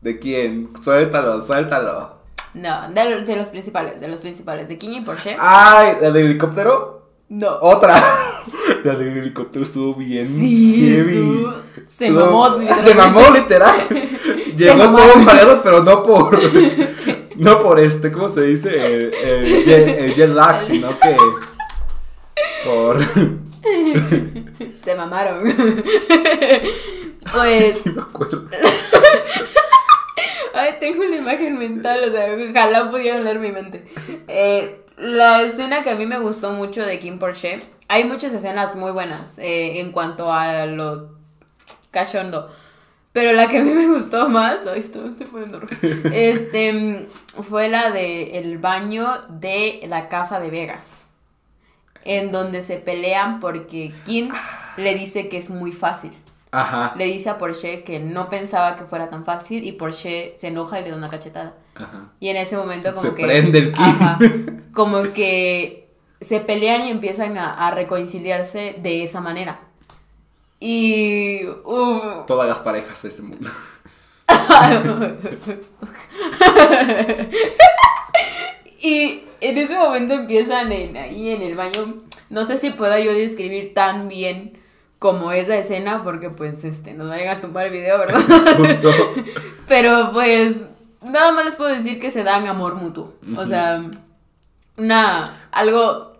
[0.00, 0.70] ¿De quién?
[0.80, 2.20] Suéltalo, suéltalo.
[2.54, 4.66] No, de, de los principales, de los principales.
[4.68, 5.36] De Kim y Porsche.
[5.38, 5.98] ¡Ay!
[6.00, 7.10] ¿La del helicóptero?
[7.28, 7.58] No.
[7.60, 8.02] Otra.
[8.84, 10.26] La del helicóptero estuvo bien.
[10.26, 11.16] Sí, heavy.
[11.16, 11.54] estuvo-
[11.88, 13.76] se Estuvo- mamó, Se mamó, literal.
[14.56, 16.38] Llegó todo mareado, pero no por.
[17.40, 18.68] No por este, ¿cómo se dice?
[18.68, 21.16] El, el jet, el jet lag, sino que.
[22.64, 23.00] Por.
[24.82, 25.44] Se mamaron.
[27.32, 28.46] pues, Sí, me acuerdo.
[30.54, 33.90] ay, tengo una imagen mental, o sea, ojalá pudiera hablar mi mente.
[34.28, 38.76] Eh, la escena que a mí me gustó mucho de Kim Porsche, hay muchas escenas
[38.76, 41.04] muy buenas eh, en cuanto a los
[41.90, 42.50] cachondo.
[43.12, 45.74] Pero la que a mí me gustó más, ay, estoy, me estoy poniendo roja,
[46.12, 47.08] este,
[47.48, 50.98] fue la de el baño de la casa de Vegas.
[52.04, 54.30] En donde se pelean porque Kim
[54.76, 56.12] le dice que es muy fácil.
[56.52, 56.94] Ajá.
[56.96, 60.80] Le dice a Porsche que no pensaba que fuera tan fácil y Porsche se enoja
[60.80, 61.54] y le da una cachetada.
[61.74, 62.12] Ajá.
[62.18, 63.24] Y en ese momento como Se que...
[63.24, 63.84] prende el Kim.
[63.84, 64.18] Ajá,
[64.72, 65.88] como que
[66.20, 69.60] se pelean y empiezan a, a reconciliarse de esa manera.
[70.60, 71.46] Y...
[71.64, 73.50] uh, Todas las parejas de este mundo.
[78.80, 81.94] y en ese momento empiezan en, ahí en el baño.
[82.28, 84.58] No sé si pueda yo describir tan bien
[84.98, 88.20] como es la escena, porque pues este, nos vayan a tumbar el video, ¿verdad?
[88.58, 88.90] Justo.
[89.66, 90.56] Pero pues
[91.00, 93.14] nada más les puedo decir que se dan amor mutuo.
[93.36, 93.82] O sea,
[94.76, 96.10] una, algo...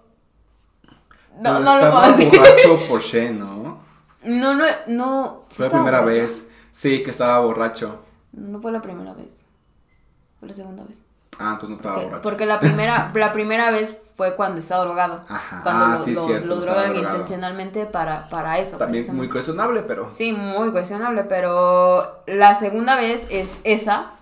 [1.36, 2.38] No, Pero no lo puedo decir.
[2.38, 3.59] borracho Porsche, ¿no?
[4.22, 5.44] No, no, no.
[5.48, 6.20] ¿sí Fue la primera borracho?
[6.20, 6.48] vez.
[6.72, 8.00] Sí, que estaba borracho.
[8.32, 9.42] No fue la primera vez.
[10.38, 11.00] Fue la segunda vez.
[11.38, 12.22] Ah, entonces no estaba Ok, borracho.
[12.22, 15.24] Porque la primera, la primera vez fue cuando estaba drogado.
[15.28, 15.62] Ajá.
[15.62, 18.76] Cuando Ah, lo, sí, lo- cierto, lo drogan intencionalmente para, para eso.
[18.76, 20.10] También muy cuestionable, pero.
[20.10, 24.12] Sí, muy cuestionable, pero la segunda vez es esa.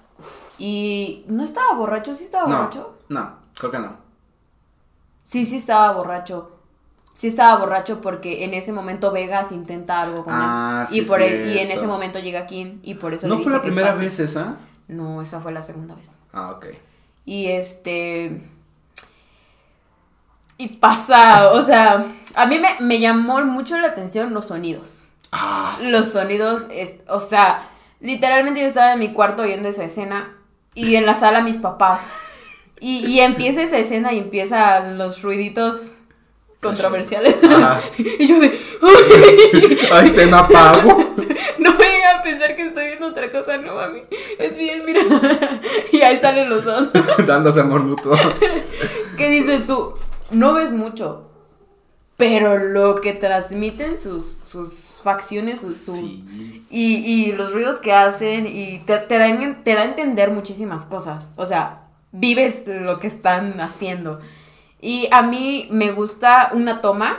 [0.59, 2.99] Y no estaba borracho, sí estaba No, borracho.
[3.09, 3.97] no, creo que no.
[5.25, 6.58] Sí, sí estaba borracho.
[7.19, 10.95] Sí estaba borracho porque en ese momento Vegas intenta algo con Ah, él.
[10.95, 13.43] sí, y, por e- y en ese momento llega Kim y por eso ¿No le
[13.43, 14.57] fue dice la que primera vez esa?
[14.87, 16.13] No, esa fue la segunda vez.
[16.33, 16.67] Ah, ok.
[17.25, 18.41] Y este.
[20.59, 22.05] Y pasa, o sea,
[22.37, 25.09] a mí me, me llamó mucho la atención los sonidos.
[25.33, 25.91] Ah, sí.
[25.91, 27.69] Los sonidos, es- o sea,
[28.01, 30.37] literalmente yo estaba en mi cuarto viendo esa escena
[30.75, 32.01] y en la sala mis papás.
[32.81, 35.95] Y, y empieza esa escena y empiezan los ruiditos
[36.61, 37.39] controversiales.
[37.45, 37.81] Ajá.
[37.99, 38.59] y yo de,
[39.93, 40.99] Ay, se me apagó.
[41.59, 44.03] no venga a pensar que estoy viendo otra cosa, no mami.
[44.39, 45.01] Es bien, mira.
[45.93, 46.89] y ahí salen los dos.
[47.27, 48.17] Dándose amor mutuo.
[49.17, 49.95] ¿Qué dices tú?
[50.31, 51.31] No ves mucho,
[52.17, 56.65] pero lo que transmiten sus, sus facciones, sus, sus- Sí.
[56.71, 60.85] y, y los ruidos que hacen, y te, te, dan, te da a entender muchísimas
[60.85, 61.31] cosas.
[61.37, 64.21] O sea, vives lo que están haciendo.
[64.81, 67.19] Y a mí me gusta una toma,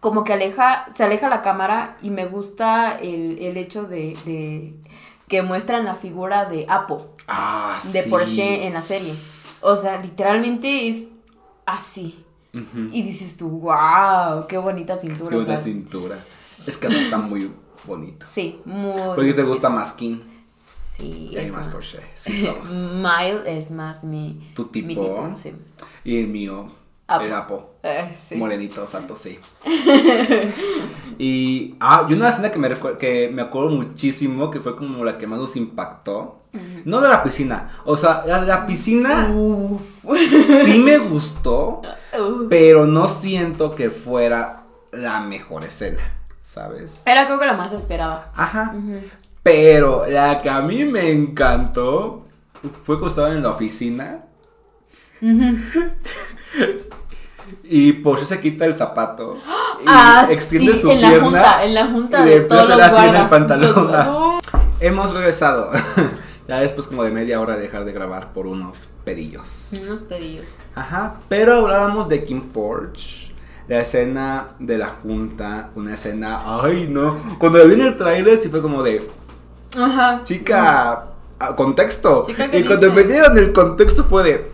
[0.00, 4.74] como que aleja, se aleja la cámara, y me gusta el, el hecho de, de
[5.28, 8.10] que muestran la figura de Apo Ah, de sí.
[8.10, 9.14] Porsche en la serie.
[9.60, 11.08] O sea, literalmente es
[11.66, 12.24] así.
[12.92, 15.30] Y dices tú, wow, qué bonita cintura.
[15.30, 16.24] que o una sea, cintura.
[16.66, 17.52] Es que no está muy
[17.84, 18.26] bonito.
[18.28, 18.92] sí, muy.
[19.14, 20.18] ¿Por qué te gusta más King?
[20.98, 21.28] Sí.
[21.32, 21.68] Y hay más.
[21.68, 22.00] Porsche.
[22.14, 22.70] Sí somos.
[22.94, 24.50] Mile es más mi.
[24.54, 25.30] Tu mi tipo.
[25.34, 25.54] sí.
[26.04, 26.68] Y el mío.
[27.06, 27.24] Apo.
[27.24, 27.74] El Apo.
[27.82, 28.36] Eh, sí.
[28.36, 29.38] Morenito, santo, sí.
[31.18, 31.74] y.
[31.80, 35.26] Ah, y una escena que me, que me acuerdo muchísimo, que fue como la que
[35.26, 36.34] más nos impactó.
[36.84, 37.68] No de la piscina.
[37.84, 40.04] O sea, la piscina Uf.
[40.64, 41.82] sí me gustó,
[42.18, 42.46] Uf.
[42.48, 46.00] pero no siento que fuera la mejor escena,
[46.42, 47.02] ¿sabes?
[47.06, 48.32] Era creo que la más esperada.
[48.34, 48.74] Ajá.
[48.76, 49.00] Ujú.
[49.42, 52.24] Pero la que a mí me encantó
[52.84, 54.24] fue cuando estaban en la oficina.
[57.64, 59.36] y Porsche se quita el zapato
[59.80, 61.24] y Ah, extiende sí, su en la pierna.
[61.26, 64.38] junta, en la junta y de todos los así en el pantalón.
[64.80, 65.70] Hemos regresado.
[66.48, 69.70] ya después como de media hora de dejar de grabar por unos pedillos.
[69.84, 70.54] Unos pedillos.
[70.74, 73.28] Ajá, pero hablábamos de Kim Porsche.
[73.66, 78.48] La escena de la junta, una escena, ay no, cuando vi en el tráiler sí
[78.48, 79.06] fue como de,
[79.76, 80.20] Ajá.
[80.22, 81.06] chica,
[81.56, 82.24] contexto.
[82.26, 84.50] Chica, ¿qué y cuando me dieron el contexto fue de,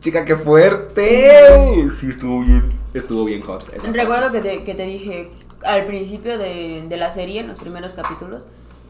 [0.00, 1.88] chica, qué fuerte.
[1.98, 3.64] Sí, estuvo bien, estuvo bien hot.
[3.92, 5.30] Recuerdo que te, que te dije
[5.64, 8.48] al principio de, de la serie, en los primeros capítulos,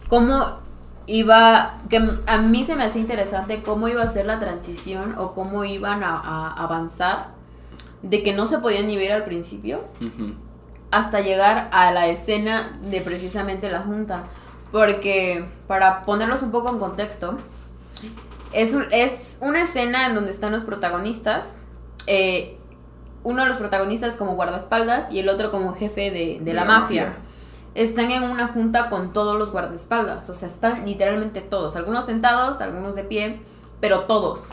[0.09, 0.59] cómo
[1.07, 5.35] iba, que a mí se me hacía interesante cómo iba a ser la transición o
[5.35, 7.29] cómo iban a, a avanzar
[8.03, 9.81] de que no se podían ni ver al principio
[10.91, 14.25] hasta llegar a la escena de precisamente la junta.
[14.73, 17.39] Porque, para ponerlos un poco en contexto,
[18.53, 21.57] es, un- es una escena en donde están los protagonistas.
[22.07, 22.57] eh,
[23.23, 27.13] uno de los protagonistas como guardaespaldas y el otro como jefe de, de la, mafia.
[27.75, 30.31] Están en una junta con todos los guardaespaldas.
[30.31, 31.77] O sea, están literalmente todos.
[31.77, 33.41] Algunos sentados, algunos de pie,
[33.79, 34.49] pero todos.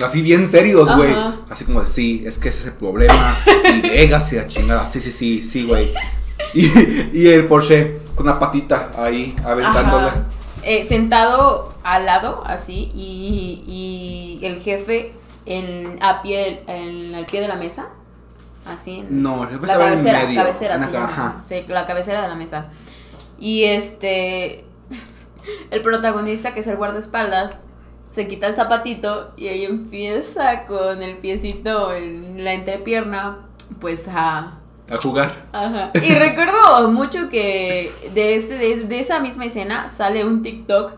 [0.00, 1.12] Así bien serios, güey.
[1.50, 3.36] Así como de, sí, es que ese es el problema.
[3.74, 4.86] y Vegas y la chingada.
[4.86, 5.92] Sí, sí, sí, sí, güey.
[6.54, 6.66] Y,
[7.12, 10.06] y el Porsche con la patita ahí aventándole.
[10.08, 10.24] Ajá.
[10.62, 13.64] Eh, sentado al lado, así, y,
[14.40, 15.12] y el jefe
[15.46, 17.88] en, a pie, en, al pie de la mesa,
[18.66, 19.00] así.
[19.00, 20.40] en- No, el jefe la estaba en cabecera, medio.
[20.40, 21.42] cabecera, En la.
[21.46, 22.66] Sí, la cabecera de la mesa.
[23.38, 24.64] Y este,
[25.70, 27.60] el protagonista, que es el guardaespaldas,
[28.10, 33.38] se quita el zapatito y ahí empieza con el piecito en la entrepierna,
[33.80, 34.60] pues a...
[34.90, 35.46] A jugar.
[35.52, 35.90] Ajá.
[35.94, 40.92] Y recuerdo mucho que de, este, de, de esa misma escena sale un TikTok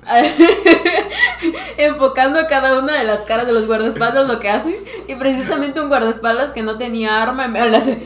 [1.76, 4.74] enfocando a cada una de las caras de los guardaespaldas lo que hacen.
[5.08, 7.98] Y precisamente un guardaespaldas que no tenía arma me así.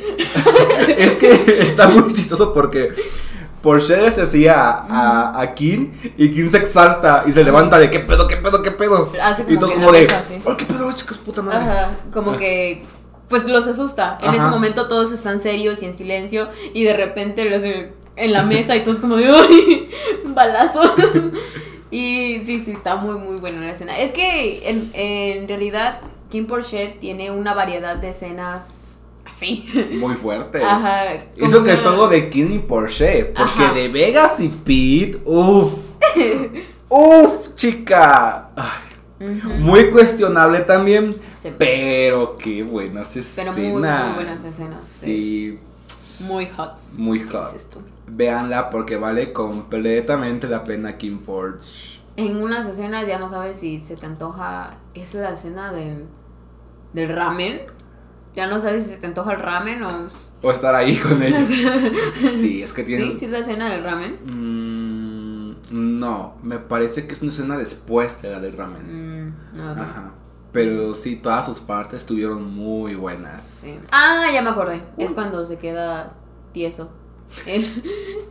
[0.97, 2.91] es que está muy chistoso porque
[3.63, 8.01] Porsche se hacía a, a, King y King se exalta y se levanta de qué
[8.01, 9.11] pedo, qué pedo, qué pedo.
[9.23, 10.09] Hace y como todos que como de.
[10.47, 11.59] "Ay, qué pedo, chicos, puta madre.
[11.59, 11.91] Ajá.
[12.13, 12.85] Como que.
[13.29, 14.19] Pues los asusta.
[14.23, 16.49] En ese momento todos están serios y en silencio.
[16.75, 19.89] Y de repente los en la mesa y todos como de ¡Ay!
[20.27, 20.81] Balazo.
[21.91, 23.99] y sí, sí, está muy, muy buena la escena.
[23.99, 29.67] Es que en, en realidad Kim Porsche tiene una variedad de escenas así.
[29.93, 30.63] Muy fuerte.
[30.63, 31.15] Ajá.
[31.37, 33.25] Hizo como que una- solo de y Porsche.
[33.27, 33.73] Porque Ajá.
[33.75, 35.73] de Vegas y Pete, uff.
[36.89, 38.51] uff, chica.
[38.57, 38.69] Ay,
[39.61, 41.17] Muy cuestionable también.
[41.37, 41.51] Sí.
[41.59, 43.57] Pero qué buenas Pero escenas.
[43.57, 44.85] muy, muy buenas escenas.
[44.85, 45.59] Sí.
[46.03, 46.79] Sí, Muy hot.
[46.97, 47.71] Muy ¿Qué hot.
[47.73, 47.81] tú?
[48.07, 52.01] véanla porque vale completamente la pena Kim Porsche.
[52.17, 54.77] En unas escenas ya no sabes si se te antoja.
[54.95, 56.05] Es la escena del,
[56.93, 57.63] del ramen.
[58.37, 60.09] Ya no sabes si se te antoja el ramen o.
[60.43, 61.49] O estar ahí con ellos.
[62.39, 63.05] Sí, es que tiene.
[63.05, 64.19] Sí, sí, es la escena del ramen.
[64.25, 65.55] Mm,
[66.01, 68.83] no, me parece que es una escena después de la del ramen.
[68.87, 69.14] Mm,
[69.59, 70.13] Ajá.
[70.53, 73.43] Pero sí, todas sus partes estuvieron muy buenas.
[73.43, 73.79] Sí.
[73.91, 74.83] Ah, ya me acordé.
[74.99, 76.15] Es cuando se queda
[76.53, 76.91] tieso.
[77.47, 77.67] El,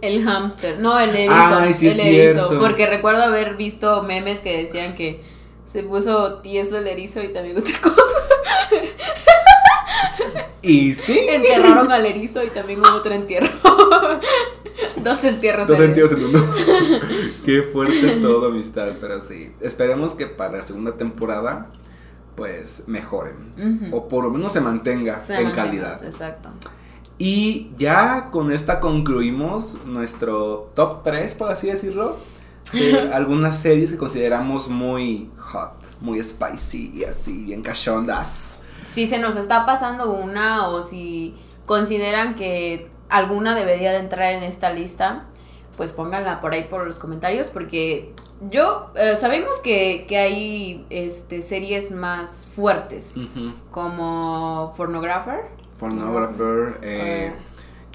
[0.02, 0.80] el hámster.
[0.80, 1.34] No, el erizo.
[1.34, 2.48] Ay, sí el erizo.
[2.48, 2.60] cierto.
[2.60, 5.24] Porque recuerdo haber visto memes que decían que
[5.66, 7.98] Se puso tieso el erizo y también otra cosa.
[10.62, 11.20] Y sí.
[11.28, 13.50] Enterraron al erizo y también hubo otro entierro.
[15.04, 15.68] Dos entierros.
[15.68, 16.44] Dos en- entierros en uno.
[17.46, 18.90] Qué fuerte todo, amistad.
[19.00, 19.52] Pero sí.
[19.62, 21.72] Esperemos que para la segunda temporada,
[22.36, 23.90] pues mejoren.
[23.92, 26.04] O por lo menos se mantenga Se en mantenga, calidad.
[26.04, 26.50] Exacto.
[27.20, 32.18] Y ya con esta concluimos nuestro top 3, por así decirlo,
[32.74, 38.60] de algunas series que consideramos muy hot, muy spicy y así, bien cachondas.
[38.90, 44.44] Si se nos está pasando una o si consideran que alguna debería de entrar en
[44.44, 45.26] esta lista,
[45.78, 48.14] pues pónganla por ahí por los comentarios porque
[48.50, 53.16] yo eh, sabemos que, que hay este series más fuertes
[53.72, 55.42] como Pornographer.
[55.80, 57.34] Pornographer, eh, Eh.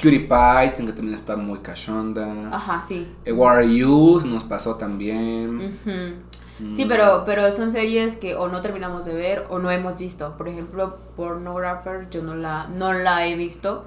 [0.01, 2.51] Cutie Pie, que también está muy cachonda.
[2.53, 3.13] Ajá, sí.
[3.25, 5.57] Eh, What Are You nos pasó también.
[5.85, 6.71] Ujú.
[6.73, 6.89] Sí, Mm.
[6.89, 10.37] pero, pero son series que o no terminamos de ver o no hemos visto.
[10.37, 13.85] Por ejemplo, Pornographer yo no la, no la he visto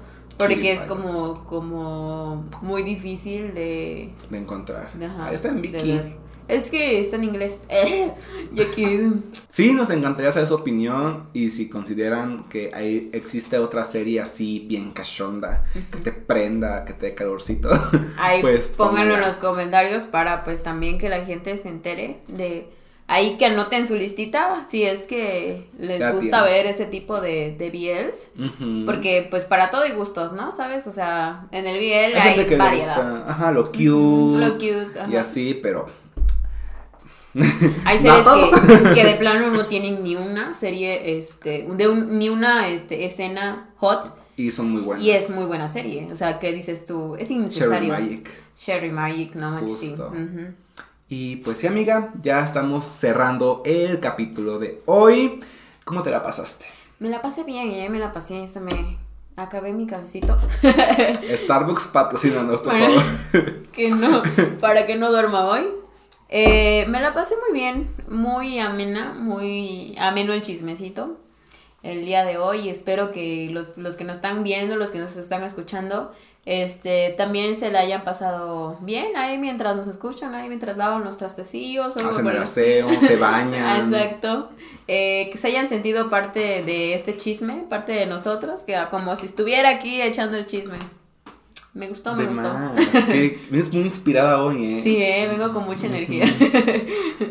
[0.48, 4.10] porque es como, como muy difícil de...
[4.30, 4.90] De encontrar.
[5.02, 6.22] ajá, está en ver.
[6.48, 7.62] Es que está en inglés.
[9.48, 14.60] Sí, nos encantaría saber su opinión y si consideran que hay, existe otra serie así
[14.60, 17.70] bien cachonda, que te prenda, que te dé calorcito.
[18.18, 22.70] Ahí Pues, pónganlo en los comentarios para pues también que la gente se entere de...
[23.08, 27.54] Ahí que anoten su listita si es que les Ya gusta ver ese tipo de,
[27.58, 28.30] de BLs.
[28.86, 30.50] Porque pues para todo hay gustos, ¿no?
[30.52, 30.86] ¿Sabes?
[30.86, 32.96] O sea, en el BL hay hay, gente que le variedad.
[32.96, 35.10] gusta, ajá, lo cute, Ujú, Lo cute, ajá.
[35.12, 35.86] y así, pero
[37.84, 42.28] Hay series que, que de plano no tienen ni una serie, este, de un- ni
[42.28, 45.04] una este, escena hot y son muy buenos.
[45.04, 46.08] y es muy buena serie.
[46.12, 47.16] O sea, ¿qué dices tú?
[47.16, 47.92] Es innecesario.
[47.92, 48.30] Magic.
[48.54, 49.88] Cherry Magic, no manches, sí.
[49.90, 50.08] Justo.
[50.08, 50.54] Ujú.
[51.14, 55.40] Y pues sí, amiga, ya estamos cerrando el capítulo de hoy.
[55.84, 56.64] ¿Cómo te la pasaste?
[57.00, 57.90] Me la pasé bien, ¿eh?
[57.90, 58.96] Me la pasé, se me
[59.36, 60.38] acabé mi cafecito.
[61.36, 62.94] Starbucks patrocínanos, por Bueno.
[62.98, 63.62] favor.
[63.74, 64.22] que no,
[64.58, 65.66] para que no duerma hoy.
[66.30, 71.18] Eh, me la pasé muy bien, muy amena, muy ameno el chismecito
[71.82, 72.70] el día de hoy.
[72.70, 76.10] Espero que los, los que nos están viendo, los que nos están escuchando,
[76.44, 81.16] este, también se la hayan pasado bien ahí mientras nos escuchan, ahí mientras lavan los
[81.18, 81.94] trastecillos.
[81.96, 83.80] o Hacen el aseo, se bañan.
[83.92, 84.50] Exacto.
[84.88, 89.26] Eh, que se hayan sentido parte de este chisme, parte de nosotros, que como si
[89.26, 90.76] estuviera aquí echando el chisme.
[91.74, 92.52] Me gustó, me De gustó.
[92.52, 92.72] más,
[93.06, 94.80] que vienes muy inspirada hoy, ¿eh?
[94.82, 96.26] Sí, eh, vengo con mucha energía.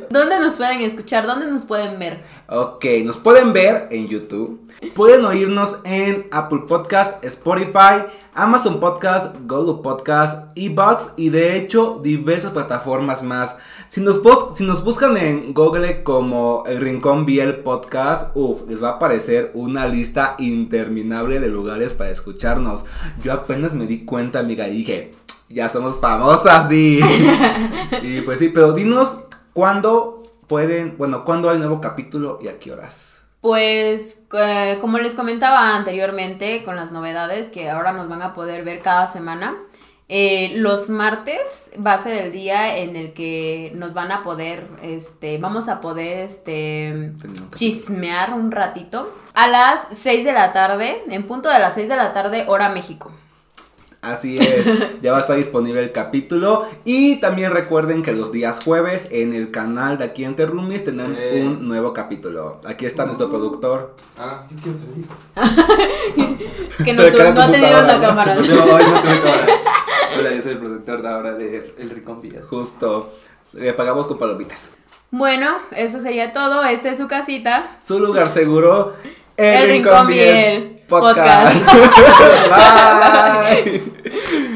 [0.09, 1.27] ¿Dónde nos pueden escuchar?
[1.27, 2.23] ¿Dónde nos pueden ver?
[2.53, 4.59] Ok, nos pueden ver en YouTube,
[4.93, 12.51] pueden oírnos en Apple Podcast, Spotify, Amazon Podcast, Google Podcast, Ebox y de hecho diversas
[12.51, 13.55] plataformas más.
[13.87, 14.19] Si nos,
[14.53, 19.51] si nos buscan en Google como el Rincón Biel Podcast, uff, les va a aparecer
[19.53, 22.83] una lista interminable de lugares para escucharnos.
[23.23, 25.13] Yo apenas me di cuenta, amiga, y dije,
[25.47, 26.99] ya somos famosas, Di.
[28.01, 29.23] y pues sí, pero dinos
[29.53, 30.20] cuándo
[30.51, 33.23] pueden, bueno, cuándo hay nuevo capítulo y a qué horas.
[33.39, 38.65] Pues, eh, como les comentaba anteriormente, con las novedades que ahora nos van a poder
[38.65, 39.55] ver cada semana,
[40.09, 44.67] eh, los martes va a ser el día en el que nos van a poder,
[44.81, 47.13] este, vamos a poder, este,
[47.55, 51.95] chismear un ratito a las 6 de la tarde, en punto de las 6 de
[51.95, 53.09] la tarde, hora México.
[54.01, 54.65] Así es,
[55.03, 56.65] ya va a estar disponible el capítulo.
[56.85, 61.15] Y también recuerden que los días jueves en el canal de aquí en Terrumis tendrán
[61.19, 61.43] Eh.
[61.45, 62.59] un nuevo capítulo.
[62.65, 63.95] Aquí está nuestro productor.
[64.17, 65.05] Ah, yo quiero salir.
[66.79, 68.01] Es que no, tú- no ha tenido una ¿no?
[68.01, 68.35] cámara.
[68.35, 68.45] No, no
[69.01, 69.47] tengo cámara.
[70.17, 72.41] Hola, yo soy el productor de ahora de El Rincón Villa.
[72.49, 73.13] Justo,
[73.53, 74.71] le pagamos con palomitas.
[75.11, 76.63] Bueno, eso sería todo.
[76.63, 77.77] Esta es su casita.
[77.85, 78.95] Su lugar seguro,
[79.37, 81.63] el, El Rincón Rincón Biel Biel podcast.
[81.63, 82.49] podcast.
[82.51, 84.47] Bye.